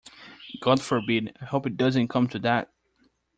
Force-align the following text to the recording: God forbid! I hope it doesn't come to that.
God 0.61 0.81
forbid! 0.81 1.37
I 1.39 1.45
hope 1.45 1.67
it 1.67 1.77
doesn't 1.77 2.07
come 2.07 2.27
to 2.29 2.39
that. 2.39 2.71